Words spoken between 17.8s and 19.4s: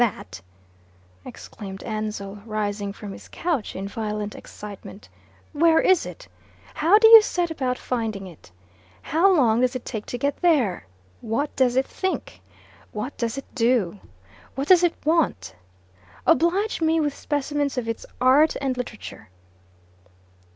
its art and literature."